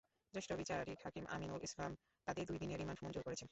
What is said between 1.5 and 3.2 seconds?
ইসলাম তাঁদের দুই দিনের রিমান্ড